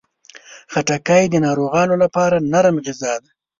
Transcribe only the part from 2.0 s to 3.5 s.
لپاره نرم غذا ده.